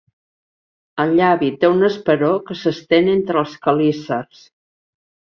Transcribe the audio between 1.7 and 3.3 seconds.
un esperó que s'estén